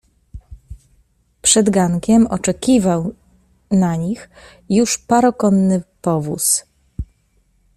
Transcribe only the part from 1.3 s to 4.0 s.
"Przed gankiem oczekiwał na